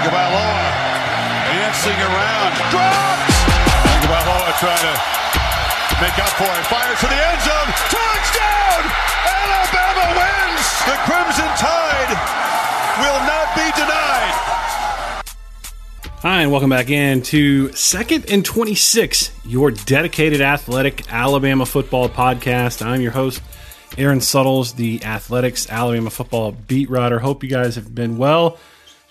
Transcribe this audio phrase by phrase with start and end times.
[0.00, 0.64] Tagovailoa
[1.52, 3.36] dancing around, drops.
[4.00, 4.96] Tagovailoa trying to
[6.00, 8.80] make up for it, fires to the end zone, touchdown!
[9.28, 10.64] Alabama wins.
[10.88, 12.16] The Crimson Tide
[12.96, 14.34] will not be denied.
[16.22, 22.80] Hi, and welcome back in to Second and 26, your dedicated athletic Alabama football podcast.
[22.80, 23.42] I'm your host,
[23.98, 27.18] Aaron Suttles, the Athletic's Alabama football beat writer.
[27.18, 28.58] Hope you guys have been well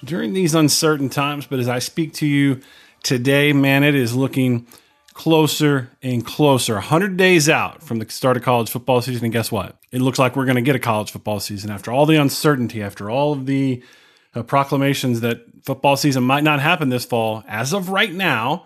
[0.04, 1.46] during these uncertain times.
[1.46, 2.62] But as I speak to you
[3.04, 4.68] today, man, it is looking
[5.14, 6.76] closer and closer.
[6.76, 9.26] 100 days out from the start of college football season.
[9.26, 9.78] And guess what?
[9.92, 12.82] It looks like we're going to get a college football season after all the uncertainty,
[12.82, 13.84] after all of the
[14.34, 17.44] uh, proclamations that football season might not happen this fall.
[17.48, 18.66] As of right now,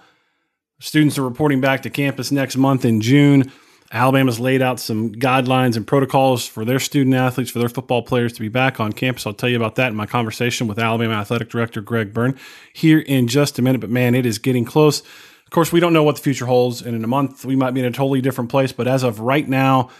[0.79, 3.51] students are reporting back to campus next month in June.
[3.93, 8.33] Alabama's laid out some guidelines and protocols for their student athletes, for their football players
[8.33, 9.27] to be back on campus.
[9.27, 12.35] I'll tell you about that in my conversation with Alabama Athletic Director Greg Byrne
[12.73, 13.81] here in just a minute.
[13.81, 15.01] But man, it is getting close.
[15.01, 17.71] Of course, we don't know what the future holds, and in a month, we might
[17.71, 18.71] be in a totally different place.
[18.71, 19.91] But as of right now,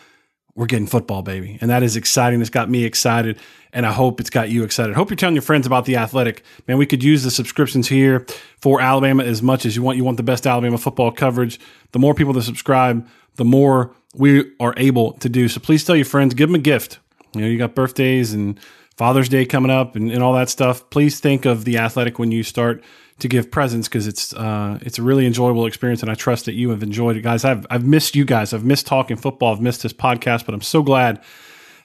[0.55, 1.57] we're getting football, baby.
[1.61, 2.41] And that is exciting.
[2.41, 3.39] It's got me excited,
[3.71, 4.95] and I hope it's got you excited.
[4.95, 6.43] Hope you're telling your friends about the athletic.
[6.67, 8.25] Man, we could use the subscriptions here
[8.61, 9.97] for Alabama as much as you want.
[9.97, 11.59] You want the best Alabama football coverage.
[11.91, 15.49] The more people that subscribe, the more we are able to do.
[15.49, 16.99] So please tell your friends, give them a gift.
[17.33, 18.59] You know, you got birthdays and
[18.95, 20.87] Father's Day coming up and, and all that stuff.
[20.91, 22.83] Please think of the athletic when you start
[23.23, 26.53] to give presents because it's uh, it's a really enjoyable experience, and I trust that
[26.53, 27.43] you have enjoyed it, guys.
[27.43, 28.53] I've I've missed you guys.
[28.53, 29.53] I've missed talking football.
[29.53, 31.23] I've missed this podcast, but I'm so glad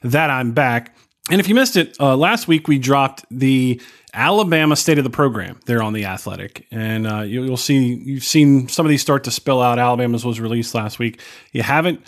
[0.03, 0.95] that I'm back.
[1.31, 3.81] And if you missed it, uh, last week we dropped the
[4.13, 8.23] Alabama state of the program there on the Athletic, and uh, you'll, you'll see you've
[8.23, 9.79] seen some of these start to spill out.
[9.79, 11.21] Alabama's was released last week.
[11.53, 12.05] You haven't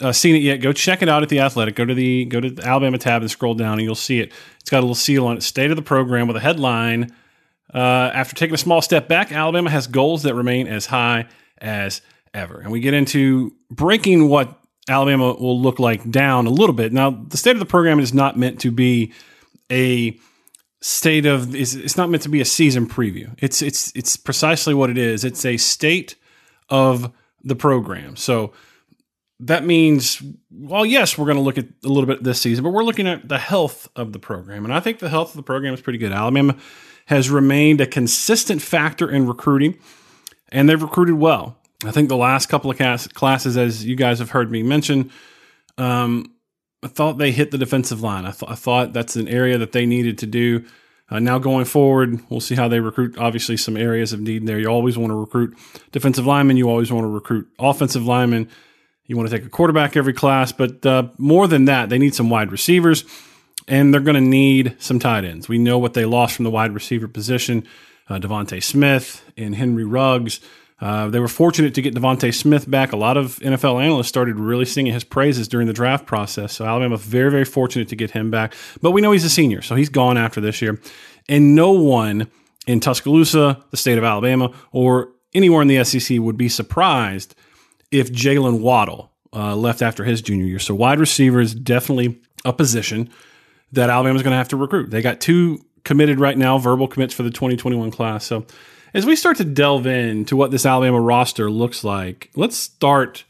[0.00, 1.74] uh, seen it yet, go check it out at the Athletic.
[1.74, 4.32] Go to the go to the Alabama tab and scroll down, and you'll see it.
[4.60, 7.12] It's got a little seal on it, "State of the Program," with a headline.
[7.72, 11.26] Uh, after taking a small step back, Alabama has goals that remain as high
[11.58, 12.00] as
[12.32, 16.92] ever, and we get into breaking what Alabama will look like down a little bit.
[16.92, 19.12] Now, the state of the program is not meant to be
[19.70, 20.18] a
[20.80, 23.34] state of is it's not meant to be a season preview.
[23.38, 25.24] It's it's it's precisely what it is.
[25.24, 26.14] It's a state
[26.68, 28.16] of the program.
[28.16, 28.52] So
[29.40, 32.70] that means, well, yes, we're going to look at a little bit this season, but
[32.70, 34.64] we're looking at the health of the program.
[34.64, 36.12] And I think the health of the program is pretty good.
[36.12, 36.56] Alabama
[37.08, 39.78] has remained a consistent factor in recruiting,
[40.50, 41.56] and they've recruited well.
[41.84, 42.78] I think the last couple of
[43.14, 45.10] classes, as you guys have heard me mention,
[45.78, 46.34] um,
[46.82, 48.26] I thought they hit the defensive line.
[48.26, 50.64] I, th- I thought that's an area that they needed to do.
[51.10, 53.16] Uh, now going forward, we'll see how they recruit.
[53.16, 54.58] Obviously, some areas of need there.
[54.58, 55.56] You always want to recruit
[55.92, 56.58] defensive linemen.
[56.58, 58.50] You always want to recruit offensive linemen.
[59.06, 62.14] You want to take a quarterback every class, but uh, more than that, they need
[62.14, 63.04] some wide receivers,
[63.68, 65.48] and they're going to need some tight ends.
[65.48, 67.66] We know what they lost from the wide receiver position:
[68.08, 70.40] uh, DeVonta Smith and Henry Ruggs.
[70.80, 72.92] Uh, they were fortunate to get DeVonta Smith back.
[72.92, 76.54] A lot of NFL analysts started really singing his praises during the draft process.
[76.54, 78.54] So Alabama very, very fortunate to get him back.
[78.80, 80.80] But we know he's a senior, so he's gone after this year.
[81.28, 82.30] And no one
[82.66, 87.34] in Tuscaloosa, the state of Alabama, or anywhere in the SEC would be surprised
[87.90, 90.58] if Jaylen Waddle uh, left after his junior year.
[90.58, 93.10] So wide receiver is definitely a position
[93.72, 94.90] that Alabama's going to have to recruit.
[94.90, 98.24] They got two committed right now, verbal commits for the 2021 class.
[98.24, 98.46] So
[98.94, 103.24] as we start to delve into what this Alabama roster looks like, let's start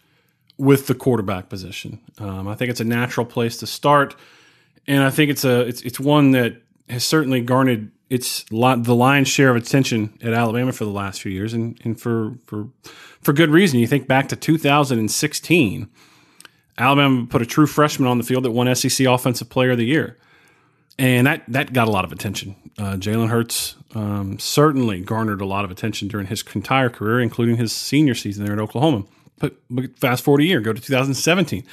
[0.56, 2.00] with the quarterback position.
[2.18, 4.16] Um, I think it's a natural place to start,
[4.86, 8.94] and I think it's a it's it's one that has certainly garnered its lot, the
[8.94, 12.68] lion's share of attention at Alabama for the last few years, and and for for
[13.20, 13.78] for good reason.
[13.78, 15.88] You think back to 2016,
[16.76, 19.84] Alabama put a true freshman on the field that won SEC Offensive Player of the
[19.84, 20.16] Year,
[20.98, 22.56] and that that got a lot of attention.
[22.78, 27.56] Uh, Jalen Hurts um, certainly garnered a lot of attention during his entire career, including
[27.56, 29.04] his senior season there at Oklahoma.
[29.40, 31.64] But, but fast forward a year, go to 2017,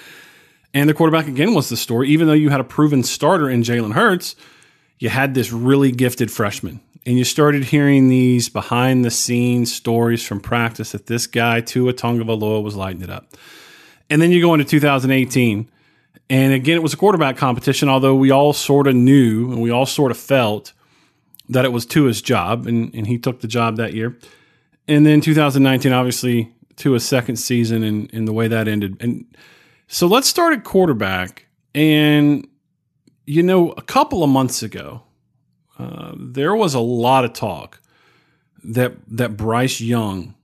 [0.74, 2.09] and the quarterback again was the story.
[2.09, 4.36] Even though you had a proven starter in Jalen Hurts,
[5.00, 10.25] you had this really gifted freshman and you started hearing these behind the scenes stories
[10.25, 13.28] from practice that this guy, Tua Tagovailoa, was lighting it up.
[14.10, 15.69] And then you go into 2018,
[16.29, 19.69] and again, it was a quarterback competition, although we all sort of knew and we
[19.69, 20.73] all sort of felt
[21.50, 24.17] that it was Tua's job, and, and he took the job that year.
[24.88, 28.97] And then 2019, obviously, Tua's second season and, and the way that ended.
[29.00, 29.25] And
[29.88, 31.45] so let's start at quarterback.
[31.73, 32.47] And,
[33.25, 35.03] you know, a couple of months ago,
[35.77, 37.81] uh, there was a lot of talk
[38.63, 40.35] that that Bryce Young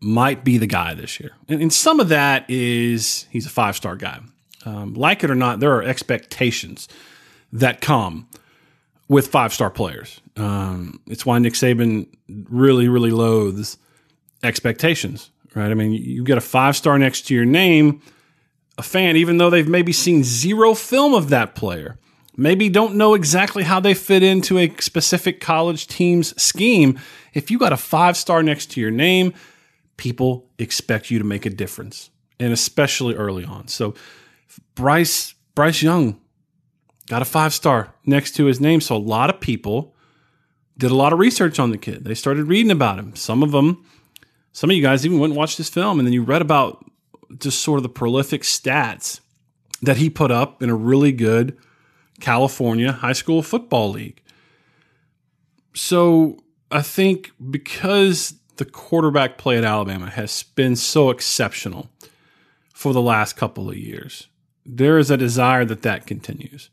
[0.00, 3.76] might be the guy this year, and, and some of that is he's a five
[3.76, 4.20] star guy.
[4.64, 6.88] Um, like it or not, there are expectations
[7.52, 8.28] that come
[9.08, 10.20] with five star players.
[10.36, 13.78] Um, it's why Nick Saban really, really loathes
[14.42, 15.70] expectations, right?
[15.70, 18.02] I mean, you get a five star next to your name,
[18.76, 21.98] a fan, even though they've maybe seen zero film of that player,
[22.36, 26.98] maybe don't know exactly how they fit into a specific college team's scheme.
[27.34, 29.34] If you got a five star next to your name,
[29.96, 33.68] people expect you to make a difference, and especially early on.
[33.68, 33.94] So,
[34.74, 36.20] Bryce Bryce Young
[37.08, 38.80] got a five star next to his name.
[38.80, 39.94] So a lot of people
[40.76, 42.04] did a lot of research on the kid.
[42.04, 43.16] They started reading about him.
[43.16, 43.84] Some of them,
[44.52, 46.84] some of you guys even went and watched this film, and then you read about
[47.38, 49.20] just sort of the prolific stats
[49.82, 51.56] that he put up in a really good
[52.20, 54.22] California high school football league.
[55.74, 56.38] So
[56.70, 61.90] I think because the quarterback play at Alabama has been so exceptional
[62.72, 64.27] for the last couple of years,
[64.68, 66.70] there is a desire that that continues.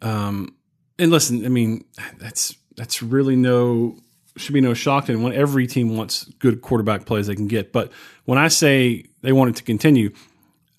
[0.00, 0.54] Um,
[0.98, 1.84] and listen, I mean,
[2.18, 3.98] that's that's really no
[4.36, 5.32] should be no shock to anyone.
[5.32, 7.92] Every team wants good quarterback plays they can get, but
[8.24, 10.12] when I say they want it to continue,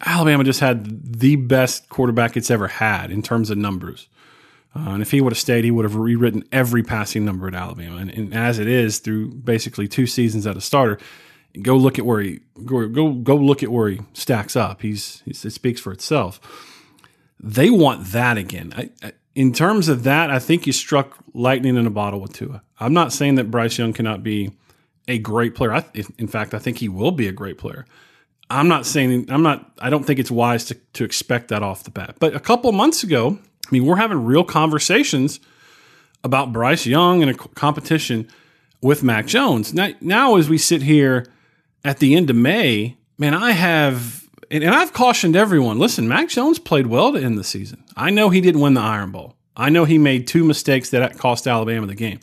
[0.05, 4.07] Alabama just had the best quarterback it's ever had in terms of numbers.
[4.75, 7.55] Uh, and if he would have stayed, he would have rewritten every passing number at
[7.55, 7.97] Alabama.
[7.97, 10.99] And, and, as it is, through basically two seasons at a starter,
[11.61, 14.81] go look at where he go go, go look at where he stacks up.
[14.81, 16.39] He's, he's it speaks for itself.
[17.39, 18.73] They want that again.
[18.75, 22.33] I, I, in terms of that, I think you struck lightning in a bottle with
[22.33, 22.61] Tua.
[22.79, 24.51] I'm not saying that Bryce Young cannot be
[25.07, 25.73] a great player.
[25.73, 25.85] I,
[26.17, 27.85] in fact, I think he will be a great player.
[28.49, 29.71] I'm not saying I'm not.
[29.79, 32.15] I don't think it's wise to to expect that off the bat.
[32.19, 33.37] But a couple months ago,
[33.67, 35.39] I mean, we're having real conversations
[36.23, 38.27] about Bryce Young and a competition
[38.81, 39.73] with Mac Jones.
[39.73, 41.25] Now, now as we sit here
[41.83, 46.29] at the end of May, man, I have and, and I've cautioned everyone listen, Mac
[46.29, 47.83] Jones played well to end the season.
[47.95, 49.35] I know he didn't win the Iron Bowl.
[49.55, 52.19] I know he made two mistakes that cost Alabama the game.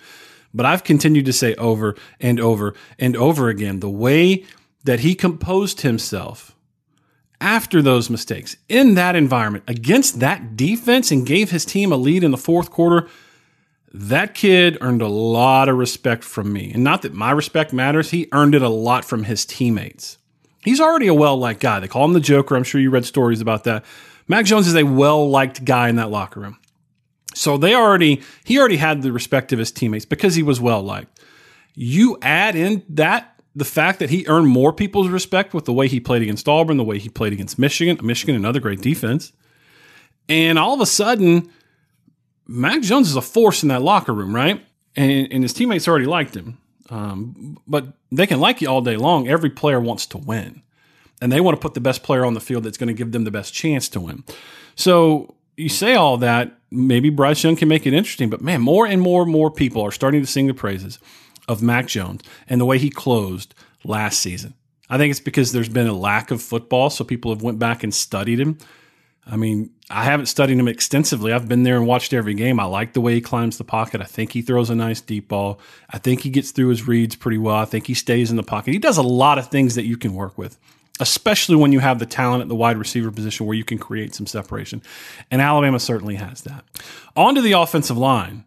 [0.54, 4.44] But I've continued to say over and over and over again the way
[4.84, 6.56] that he composed himself
[7.40, 12.24] after those mistakes in that environment against that defense and gave his team a lead
[12.24, 13.06] in the fourth quarter.
[13.98, 16.70] That kid earned a lot of respect from me.
[16.74, 20.18] And not that my respect matters, he earned it a lot from his teammates.
[20.62, 21.80] He's already a well liked guy.
[21.80, 22.56] They call him the Joker.
[22.56, 23.86] I'm sure you read stories about that.
[24.28, 26.58] Mac Jones is a well liked guy in that locker room.
[27.34, 30.82] So they already, he already had the respect of his teammates because he was well
[30.82, 31.18] liked.
[31.74, 35.88] You add in that the fact that he earned more people's respect with the way
[35.88, 39.32] he played against Auburn, the way he played against Michigan, Michigan, another great defense.
[40.28, 41.50] And all of a sudden,
[42.46, 44.64] Mac Jones is a force in that locker room, right?
[44.94, 46.58] And, and his teammates already liked him.
[46.88, 49.28] Um, but they can like you all day long.
[49.28, 50.62] Every player wants to win,
[51.20, 53.12] and they want to put the best player on the field that's going to give
[53.12, 54.22] them the best chance to win.
[54.76, 58.86] So you say all that, maybe Bryce Young can make it interesting, but man, more
[58.86, 60.98] and more and more people are starting to sing the praises
[61.48, 63.54] of Mac Jones and the way he closed
[63.84, 64.54] last season.
[64.88, 67.82] I think it's because there's been a lack of football, so people have went back
[67.82, 68.58] and studied him.
[69.26, 71.32] I mean, I haven't studied him extensively.
[71.32, 72.58] I've been there and watched every game.
[72.58, 74.00] I like the way he climbs the pocket.
[74.00, 75.60] I think he throws a nice deep ball.
[75.88, 77.54] I think he gets through his reads pretty well.
[77.54, 78.72] I think he stays in the pocket.
[78.72, 80.58] He does a lot of things that you can work with,
[80.98, 84.12] especially when you have the talent at the wide receiver position where you can create
[84.12, 84.82] some separation.
[85.30, 86.64] And Alabama certainly has that.
[87.14, 88.44] On to the offensive line.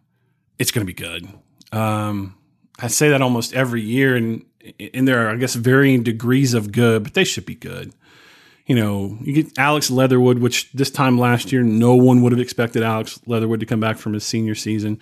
[0.58, 1.26] It's going to be good.
[1.72, 2.36] Um,
[2.78, 4.44] I say that almost every year, and,
[4.92, 7.94] and there are, I guess, varying degrees of good, but they should be good
[8.66, 12.40] you know, you get Alex Leatherwood, which this time last year, no one would have
[12.40, 15.00] expected Alex Leatherwood to come back from his senior season.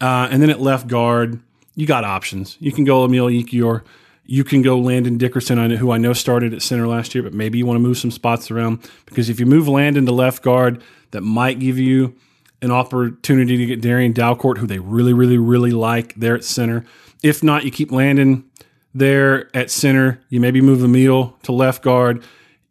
[0.00, 1.40] Uh, and then at left guard,
[1.74, 2.56] you got options.
[2.60, 3.82] You can go Emil Ekiyor.
[4.24, 7.58] You can go Landon Dickerson, who I know started at center last year, but maybe
[7.58, 10.82] you want to move some spots around because if you move Landon to left guard,
[11.10, 12.14] that might give you
[12.62, 16.84] an opportunity to get Darrian Dalcourt, who they really, really, really like there at center.
[17.22, 18.44] If not, you keep Landon
[18.94, 20.20] there at center.
[20.28, 22.22] You maybe move Emil to left guard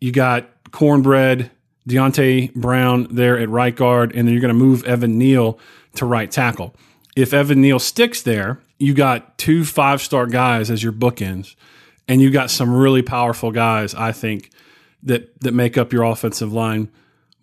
[0.01, 1.51] you got Cornbread,
[1.87, 5.57] Deonte Brown there at right guard, and then you're going to move Evan Neal
[5.95, 6.75] to right tackle.
[7.15, 11.55] If Evan Neal sticks there, you got two five star guys as your bookends,
[12.07, 14.49] and you got some really powerful guys, I think,
[15.03, 16.89] that that make up your offensive line,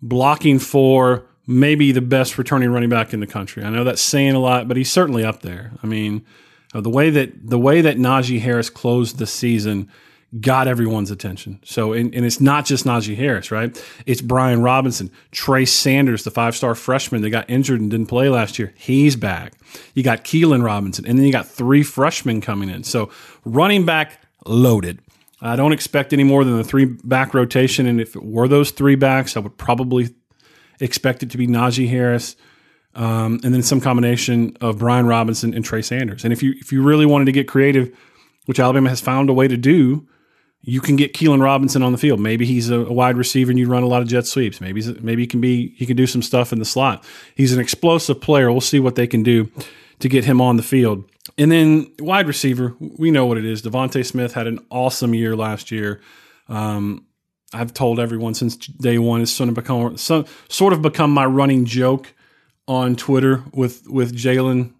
[0.01, 3.63] blocking for maybe the best returning running back in the country.
[3.63, 5.71] I know that's saying a lot, but he's certainly up there.
[5.81, 6.25] I mean,
[6.73, 9.89] uh, the way that the way that Najee Harris closed the season
[10.39, 11.59] got everyone's attention.
[11.63, 13.83] So, and, and, it's not just Najee Harris, right?
[14.05, 18.29] It's Brian Robinson, Trey Sanders, the five star freshman that got injured and didn't play
[18.29, 18.73] last year.
[18.77, 19.53] He's back.
[19.95, 22.83] You got Keilan Robinson, and then you got three freshmen coming in.
[22.83, 23.09] So,
[23.43, 24.99] running back loaded.
[25.41, 27.85] I don't expect any more than the three back rotation.
[27.87, 30.09] And if it were those three backs, I would probably
[30.79, 32.35] expect it to be Najee Harris,
[32.95, 36.23] um, and then some combination of Brian Robinson and Trey Sanders.
[36.23, 37.95] And if you if you really wanted to get creative,
[38.45, 40.07] which Alabama has found a way to do,
[40.61, 42.19] you can get Keilan Robinson on the field.
[42.19, 44.59] Maybe he's a, wide receiver and you run a lot of jet sweeps.
[44.59, 47.03] Maybe maybe he can be he can do some stuff in the slot.
[47.35, 48.51] He's an explosive player.
[48.51, 49.49] We'll see what they can do
[49.99, 51.09] to get him on the field.
[51.37, 53.61] And then wide receiver, we know what it is.
[53.61, 56.01] DeVonta Smith had an awesome year last year.
[56.47, 57.05] Um,
[57.53, 61.65] I've told everyone since day one it's sort of become sort of become my running
[61.65, 62.13] joke
[62.67, 64.73] on Twitter with with Jaylen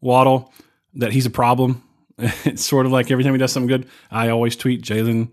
[0.00, 0.52] Waddle
[0.94, 1.82] that he's a problem.
[2.44, 5.30] it's sort of like every time he does something good, I always tweet Jaylen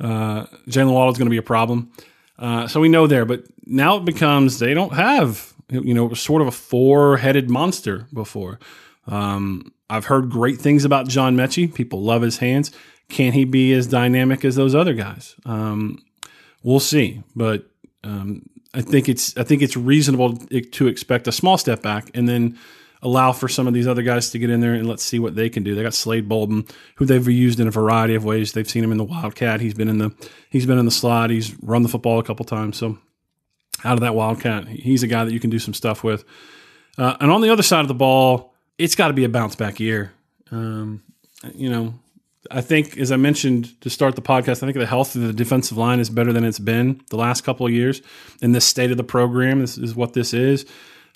[0.00, 1.92] uh, Jaylen is going to be a problem.
[2.38, 6.42] Uh, so we know there, but now it becomes they don't have you know sort
[6.42, 8.58] of a four headed monster before.
[9.06, 11.72] Um, I've heard great things about John Metchie.
[11.72, 12.72] People love his hands.
[13.08, 15.36] Can he be as dynamic as those other guys?
[15.44, 16.02] Um,
[16.62, 17.22] we'll see.
[17.36, 17.66] But
[18.02, 22.28] um, I think it's I think it's reasonable to expect a small step back and
[22.28, 22.58] then
[23.02, 25.34] allow for some of these other guys to get in there and let's see what
[25.34, 25.74] they can do.
[25.74, 26.64] They got Slade Bolden,
[26.96, 28.52] who they've used in a variety of ways.
[28.52, 29.60] They've seen him in the Wildcat.
[29.60, 30.14] He's been in the
[30.50, 31.30] he's been in the slot.
[31.30, 32.76] He's run the football a couple times.
[32.76, 32.98] So
[33.84, 36.24] out of that Wildcat, he's a guy that you can do some stuff with.
[36.96, 39.56] Uh, and on the other side of the ball, it's got to be a bounce
[39.56, 40.12] back year.
[40.50, 41.02] Um,
[41.54, 41.94] you know,
[42.50, 45.32] I think, as I mentioned to start the podcast, I think the health of the
[45.32, 48.02] defensive line is better than it's been the last couple of years.
[48.40, 50.66] In this state of the program, this is what this is.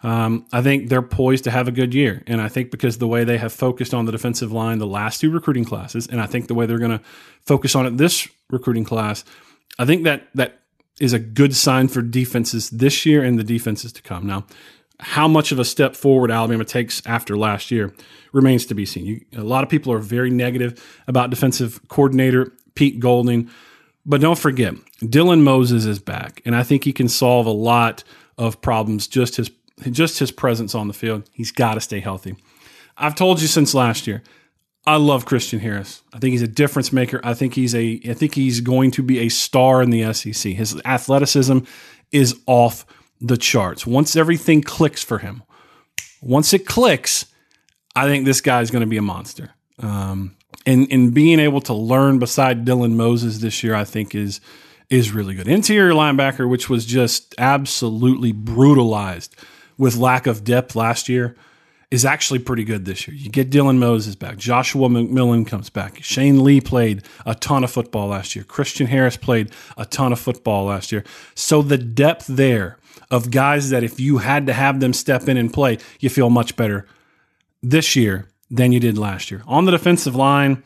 [0.06, 2.22] Um, I think they're poised to have a good year.
[2.28, 5.20] And I think because the way they have focused on the defensive line the last
[5.20, 7.04] two recruiting classes, and I think the way they're going to
[7.44, 9.24] focus on it this recruiting class,
[9.80, 10.60] I think that that
[11.00, 14.28] is a good sign for defenses this year and the defenses to come.
[14.28, 14.46] Now,
[15.00, 17.92] how much of a step forward Alabama takes after last year
[18.32, 19.06] remains to be seen.
[19.06, 23.50] You, a lot of people are very negative about defensive coordinator Pete Golding,
[24.06, 28.04] but don't forget, Dylan Moses is back, and I think he can solve a lot
[28.38, 29.50] of problems just his
[29.90, 31.28] just his presence on the field.
[31.32, 32.36] He's got to stay healthy.
[32.96, 34.22] I've told you since last year.
[34.86, 36.02] I love Christian Harris.
[36.12, 37.20] I think he's a difference maker.
[37.24, 40.52] I think he's a I think he's going to be a star in the SEC.
[40.52, 41.58] His athleticism
[42.12, 42.86] is off
[43.20, 43.84] the charts.
[43.84, 45.42] Once everything clicks for him,
[46.22, 47.26] once it clicks,
[47.96, 49.50] I think this guy is going to be a monster.
[49.80, 54.40] Um, and and being able to learn beside Dylan Moses this year, I think is
[54.88, 55.48] is really good.
[55.48, 59.34] Interior linebacker, which was just absolutely brutalized
[59.78, 61.36] with lack of depth last year,
[61.90, 63.16] is actually pretty good this year.
[63.16, 64.38] You get Dylan Moses back.
[64.38, 66.02] Joshua McMillon comes back.
[66.02, 68.44] Shane Lee played a ton of football last year.
[68.44, 71.04] Christian Harris played a ton of football last year.
[71.34, 72.78] So the depth there
[73.10, 76.28] of guys that if you had to have them step in and play, you feel
[76.28, 76.86] much better
[77.62, 79.42] this year than you did last year.
[79.46, 80.62] On the defensive line,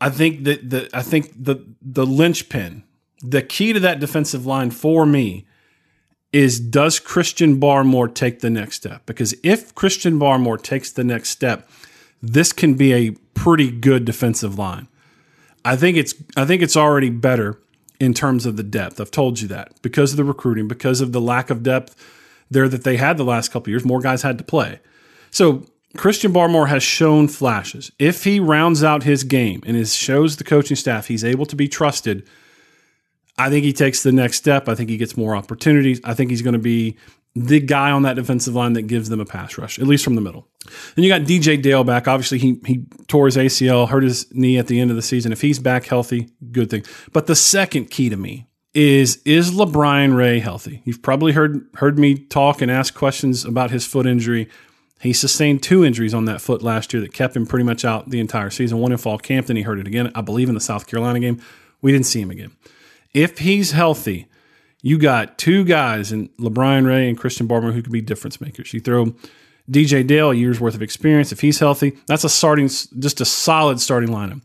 [0.00, 2.82] I think that the I think the the linchpin,
[3.20, 5.46] the key to that defensive line for me
[6.34, 9.06] is does Christian Barmore take the next step?
[9.06, 11.70] Because if Christian Barmore takes the next step,
[12.20, 14.88] this can be a pretty good defensive line.
[15.64, 17.60] I think it's I think it's already better
[18.00, 19.00] in terms of the depth.
[19.00, 21.94] I've told you that because of the recruiting, because of the lack of depth
[22.50, 24.80] there that they had the last couple years, more guys had to play.
[25.30, 25.64] So
[25.96, 27.92] Christian Barmore has shown flashes.
[28.00, 31.54] If he rounds out his game and is, shows the coaching staff he's able to
[31.54, 32.28] be trusted,
[33.36, 34.68] I think he takes the next step.
[34.68, 36.00] I think he gets more opportunities.
[36.04, 36.96] I think he's going to be
[37.34, 40.14] the guy on that defensive line that gives them a pass rush, at least from
[40.14, 40.46] the middle.
[40.94, 42.06] Then you got DJ Dale back.
[42.06, 45.32] Obviously, he he tore his ACL, hurt his knee at the end of the season.
[45.32, 46.84] If he's back healthy, good thing.
[47.12, 50.82] But the second key to me is is LaBryan Ray healthy?
[50.84, 54.48] You've probably heard heard me talk and ask questions about his foot injury.
[55.00, 58.08] He sustained two injuries on that foot last year that kept him pretty much out
[58.08, 58.78] the entire season.
[58.78, 61.20] One in fall camp, then he hurt it again, I believe, in the South Carolina
[61.20, 61.42] game.
[61.82, 62.52] We didn't see him again.
[63.14, 64.28] If he's healthy,
[64.82, 68.74] you got two guys in LaBryan Ray and Christian Barmore who could be difference makers.
[68.74, 69.14] You throw
[69.70, 71.32] DJ Dale a year's worth of experience.
[71.32, 74.42] If he's healthy, that's a starting, just a solid starting lineup.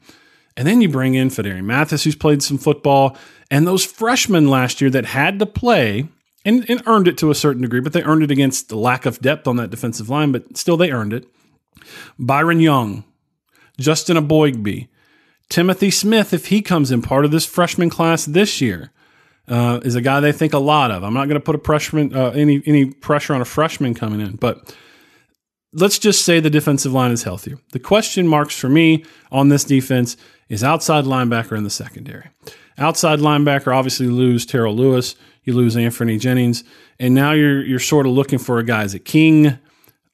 [0.55, 3.17] And then you bring in Phidarian Mathis, who's played some football,
[3.51, 6.07] and those freshmen last year that had to play
[6.45, 9.05] and, and earned it to a certain degree, but they earned it against the lack
[9.05, 11.27] of depth on that defensive line, but still they earned it.
[12.17, 13.03] Byron Young,
[13.77, 14.87] Justin Eboigbe,
[15.49, 18.91] Timothy Smith, if he comes in part of this freshman class this year,
[19.47, 21.03] uh, is a guy they think a lot of.
[21.03, 24.21] I'm not going to put a freshman uh, any any pressure on a freshman coming
[24.21, 24.75] in, but
[25.73, 27.57] let's just say the defensive line is healthier.
[27.71, 30.17] The question marks for me on this defense
[30.49, 32.29] is outside linebacker in the secondary.
[32.77, 36.63] Outside linebacker, obviously lose Terrell Lewis, you lose Anthony Jennings,
[36.99, 38.83] and now you're you're sort of looking for a guy.
[38.83, 39.57] Is it King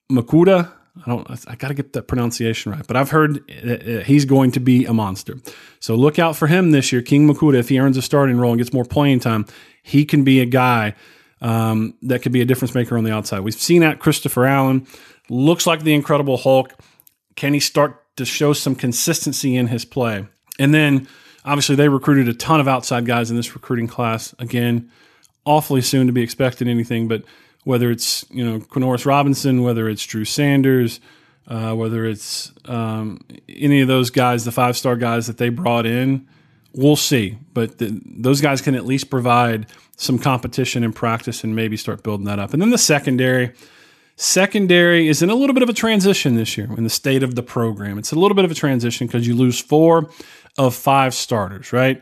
[0.10, 0.72] Mwikuta?
[1.06, 1.28] I don't.
[1.48, 4.60] I got to get that pronunciation right, but I've heard uh, uh, he's going to
[4.60, 5.38] be a monster.
[5.80, 8.52] So look out for him this year, King Mwikuta, If he earns a starting role
[8.52, 9.46] and gets more playing time,
[9.84, 10.96] he can be a guy
[11.42, 13.42] um, that could be a difference maker on the outside.
[13.42, 14.88] We've seen that Christopher Allen
[15.30, 16.74] looks like the Incredible Hulk.
[17.36, 20.26] Can he start to show some consistency in his play?
[20.60, 21.08] And then
[21.44, 24.34] obviously they recruited a ton of outside guys in this recruiting class.
[24.40, 24.90] Again,
[25.46, 27.24] awfully soon to be expecting anything, but
[27.66, 31.02] whether it's you know Quandarrius Robinson, whether it's Drew Sanders,
[31.48, 33.20] uh, whether it's um,
[33.50, 36.26] any of those guys, the five star guys that they brought in,
[36.74, 37.38] we'll see.
[37.54, 39.68] But the, those guys can at least provide
[39.98, 42.54] some competition and practice and maybe start building that up.
[42.54, 43.52] And then the secondary.
[44.18, 47.36] Secondary is in a little bit of a transition this year in the state of
[47.36, 47.98] the program.
[47.98, 50.10] It's a little bit of a transition because you lose four
[50.58, 52.02] of five starters, right?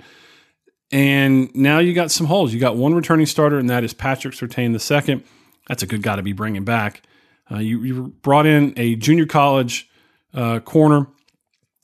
[0.91, 2.53] And now you got some holes.
[2.53, 5.23] You got one returning starter, and that is Patrick Surtain the second.
[5.67, 7.03] That's a good guy to be bringing back.
[7.51, 9.89] Uh, you, you, brought in a junior college
[10.33, 11.07] uh, corner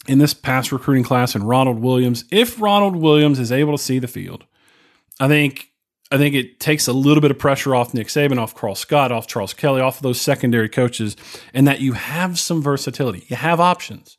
[0.08, 2.26] in this past recruiting class and Ronald Williams.
[2.32, 4.46] If Ronald Williams is able to see the field,
[5.20, 5.70] I think
[6.12, 9.12] I think it takes a little bit of pressure off Nick Saban, off Karl Scott,
[9.12, 11.16] off Charles Kelly, off of those secondary coaches,
[11.54, 13.26] and that you have some versatility.
[13.28, 14.18] You have options.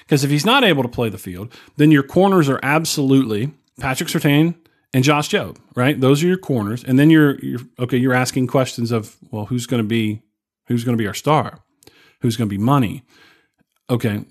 [0.00, 4.10] Because if he's not able to play the field, then your corners are absolutely Patrick
[4.10, 4.56] Surtain
[4.92, 5.98] and Josh Jobe, right?
[6.00, 6.84] Those are your corners.
[6.84, 10.22] And then you're, you're okay, you're asking questions of, well, who's going to be
[10.66, 11.60] who's going to be our star?
[12.20, 13.02] Who's going to be money?
[13.90, 14.24] Okay,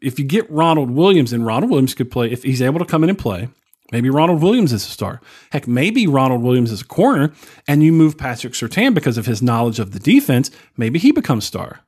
[0.00, 3.02] if you get Ronald Williams, and Ronald Williams could play if he's able to come
[3.02, 3.48] in and play,
[3.90, 5.20] Maybe Ronald Williams is a star.
[5.50, 7.32] Heck, maybe Ronald Williams is a corner
[7.66, 10.50] and you move Patrick Surtain because of his knowledge of the defense.
[10.76, 11.80] Maybe he becomes star.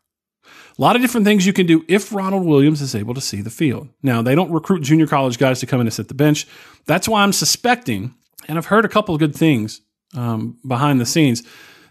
[0.44, 3.42] A lot of different things you can do if Ronald Williams is able to see
[3.42, 3.88] the field.
[4.02, 6.46] Now, they don't recruit junior college guys to come in and sit the bench.
[6.86, 8.14] That's why I'm suspecting,
[8.48, 9.80] and I've heard a couple of good things
[10.14, 11.42] um, behind the scenes,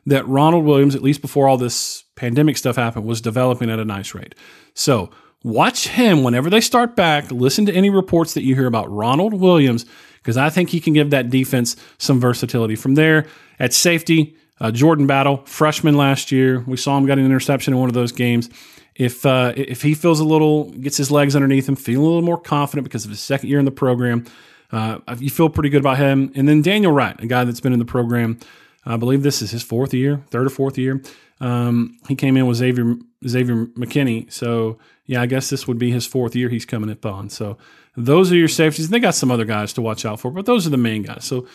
[0.05, 3.85] that Ronald Williams, at least before all this pandemic stuff happened, was developing at a
[3.85, 4.35] nice rate.
[4.73, 5.11] So,
[5.43, 7.31] Watch him whenever they start back.
[7.31, 9.85] Listen to any reports that you hear about Ronald Williams
[10.17, 12.75] because I think he can give that defense some versatility.
[12.75, 13.25] From there,
[13.57, 17.79] at safety, uh, Jordan Battle, freshman last year, we saw him got an interception in
[17.79, 18.49] one of those games.
[18.95, 22.21] If uh, if he feels a little, gets his legs underneath him, feeling a little
[22.21, 24.25] more confident because of his second year in the program,
[24.71, 26.31] uh, you feel pretty good about him.
[26.35, 28.39] And then Daniel Wright, a guy that's been in the program,
[28.85, 31.01] I believe this is his fourth year, third or fourth year.
[31.41, 32.95] Um, he came in with Xavier
[33.27, 37.05] Xavier McKinney, so yeah, I guess this would be his fourth year he's coming up
[37.05, 37.29] on.
[37.29, 37.57] So
[37.95, 38.89] those are your safeties.
[38.89, 41.25] They got some other guys to watch out for, but those are the main guys.
[41.25, 41.47] So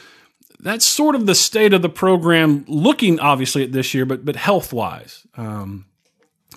[0.61, 4.37] that's sort of the state of the program, looking obviously at this year, but but
[4.37, 5.87] health wise, um,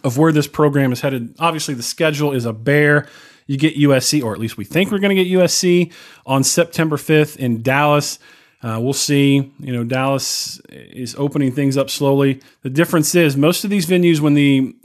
[0.04, 1.36] of where this program is headed.
[1.40, 3.08] Obviously, the schedule is a bear.
[3.48, 5.92] You get USC, or at least we think we're going to get USC
[6.26, 8.20] on September 5th in Dallas.
[8.62, 9.54] Uh, we'll see.
[9.60, 12.42] You know, Dallas is opening things up slowly.
[12.62, 14.76] The difference is most of these venues, when the,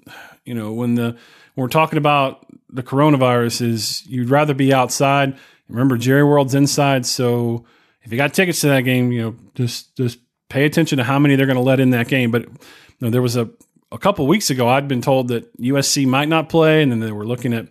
[0.45, 1.17] you know, when the
[1.55, 5.37] when we're talking about the coronavirus is you'd rather be outside.
[5.69, 7.65] Remember, Jerry World's inside, so
[8.03, 11.19] if you got tickets to that game, you know, just just pay attention to how
[11.19, 12.31] many they're going to let in that game.
[12.31, 12.59] But you
[13.01, 13.51] know, there was a
[13.91, 17.13] a couple weeks ago, I'd been told that USC might not play, and then they
[17.13, 17.69] were looking at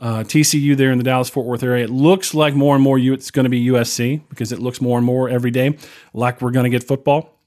[0.00, 1.84] uh, TCU there in the Dallas Fort Worth area.
[1.84, 4.98] It looks like more and more it's going to be USC because it looks more
[4.98, 5.76] and more every day
[6.14, 7.38] like we're going to get football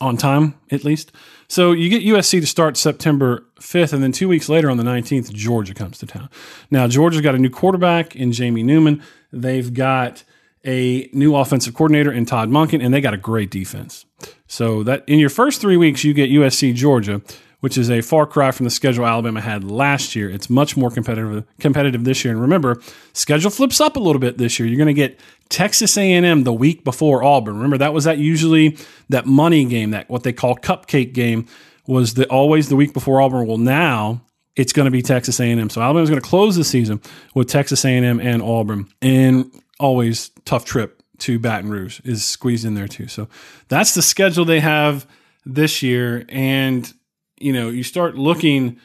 [0.00, 1.12] on time at least.
[1.48, 4.84] So you get USC to start September 5th, and then two weeks later on the
[4.84, 6.28] 19th, Georgia comes to town.
[6.70, 9.02] Now, Georgia's got a new quarterback in Jamie Newman.
[9.32, 10.24] They've got
[10.64, 14.04] a new offensive coordinator in Todd Monken, and they got a great defense.
[14.46, 17.22] So that in your first three weeks, you get USC Georgia
[17.60, 20.30] which is a far cry from the schedule Alabama had last year.
[20.30, 22.32] It's much more competitive competitive this year.
[22.32, 22.80] And remember,
[23.12, 24.68] schedule flips up a little bit this year.
[24.68, 25.18] You're going to get
[25.48, 27.56] Texas A&M the week before Auburn.
[27.56, 28.76] Remember that was that usually
[29.08, 31.46] that money game, that what they call cupcake game
[31.86, 33.46] was the always the week before Auburn.
[33.46, 34.22] Well, now
[34.54, 35.70] it's going to be Texas A&M.
[35.70, 37.00] So Alabama's going to close the season
[37.34, 42.74] with Texas A&M and Auburn, and always tough trip to Baton Rouge is squeezed in
[42.74, 43.08] there too.
[43.08, 43.28] So
[43.68, 45.06] that's the schedule they have
[45.44, 46.92] this year, and
[47.40, 48.80] you know, you start looking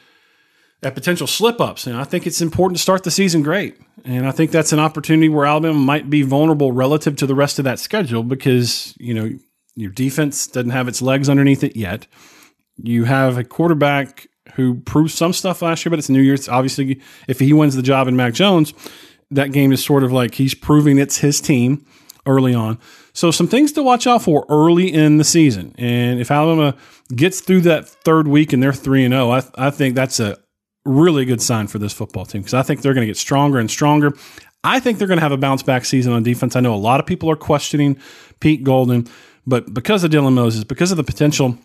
[0.82, 1.86] at potential slip ups.
[1.86, 3.78] And I think it's important to start the season great.
[4.04, 7.58] And I think that's an opportunity where Alabama might be vulnerable relative to the rest
[7.58, 9.30] of that schedule because, you know,
[9.76, 12.06] your defense doesn't have its legs underneath it yet.
[12.76, 16.26] You have a quarterback who proved some stuff last year, but it's New year.
[16.26, 16.48] Year's.
[16.48, 18.74] Obviously, if he wins the job in Mac Jones,
[19.30, 21.84] that game is sort of like he's proving it's his team
[22.26, 22.78] early on.
[23.14, 25.72] So some things to watch out for early in the season.
[25.78, 26.76] And if Alabama
[27.14, 30.36] gets through that third week and they're 3 and 0, I, I think that's a
[30.84, 33.58] really good sign for this football team because I think they're going to get stronger
[33.58, 34.12] and stronger.
[34.64, 36.56] I think they're going to have a bounce back season on defense.
[36.56, 37.98] I know a lot of people are questioning
[38.40, 39.08] Pete Golding,
[39.46, 41.56] but because of Dylan Moses, because of the potential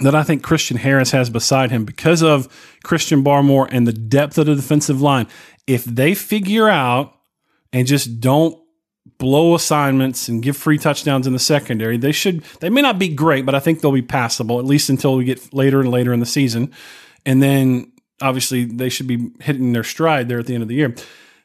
[0.00, 2.48] that I think Christian Harris has beside him, because of
[2.82, 5.28] Christian Barmore and the depth of the defensive line,
[5.66, 7.14] if they figure out
[7.72, 8.60] and just don't
[9.18, 11.96] blow assignments and give free touchdowns in the secondary.
[11.96, 14.88] They should they may not be great, but I think they'll be passable at least
[14.88, 16.72] until we get later and later in the season.
[17.26, 20.74] And then obviously they should be hitting their stride there at the end of the
[20.74, 20.94] year.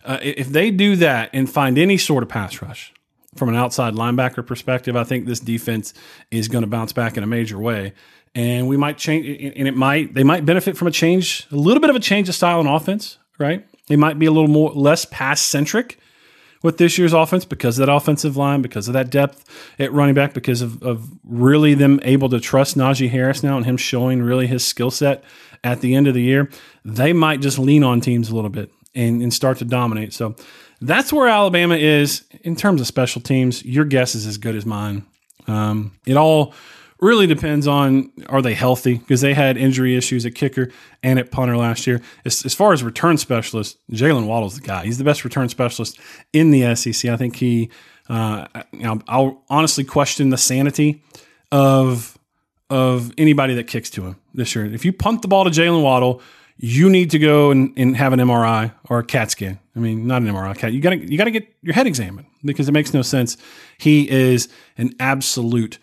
[0.04, 2.94] Uh, if they do that and find any sort of pass rush
[3.36, 5.94] from an outside linebacker perspective, I think this defense
[6.32, 7.94] is going to bounce back in a major way.
[8.34, 11.82] And we might change, and it might they might benefit from a change, a little
[11.82, 13.66] bit of a change of style in offense, right?
[13.90, 16.00] It might be a little more less pass centric
[16.62, 19.46] with this year's offense because of that offensive line, because of that depth
[19.80, 23.66] at running back, because of, of really them able to trust Najee Harris now and
[23.66, 25.24] him showing really his skill set
[25.64, 26.50] at the end of the year.
[26.84, 30.14] They might just lean on teams a little bit and, and start to dominate.
[30.14, 30.36] So
[30.82, 33.64] that's where Alabama is in terms of special teams.
[33.66, 35.06] Your guess is as good as mine.
[35.48, 36.54] Um, it all
[37.02, 40.70] really depends on are they healthy because they had injury issues at kicker
[41.02, 42.02] and at punter last year.
[42.26, 44.86] As, as far as return specialist, Jaylen Waddle's the guy.
[44.86, 46.00] He's the best return specialist
[46.34, 47.10] in the SEC.
[47.10, 47.70] I think he.
[48.10, 51.04] Uh, you know, I'll honestly question the sanity
[51.52, 52.18] of
[52.70, 54.66] of anybody that kicks to him this year.
[54.66, 56.22] If you punt the ball to Jaylen Waddle,
[56.58, 59.60] you need to go and, and have an MRI or a CAT scan.
[59.76, 60.74] I mean, not an MRI, CAT.
[60.74, 63.38] You got to you got to get your head examined because it makes no sense.
[63.78, 65.78] He is an absolute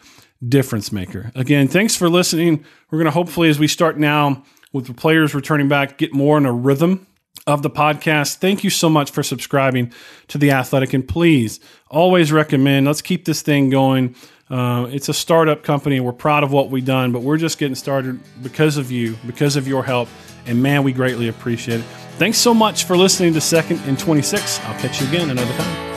[0.47, 1.31] difference maker.
[1.35, 2.65] Again, thanks for listening.
[2.91, 6.37] We're going to hopefully, as we start now with the players returning back, get more
[6.39, 7.07] in a rhythm
[7.47, 8.37] of the podcast.
[8.37, 9.93] Thank you so much for subscribing
[10.29, 10.93] to The Athletic.
[10.93, 14.15] And please always recommend, let's keep this thing going.
[14.49, 15.99] Uh, it's a startup company.
[16.01, 19.57] We're proud of what we've done, but we're just getting started because of you, because
[19.57, 20.09] of your help.
[20.47, 21.87] And man, we greatly appreciate it.
[22.19, 24.61] Thanks so much for listening to Second and 26.
[24.61, 25.96] I'll catch you again another time.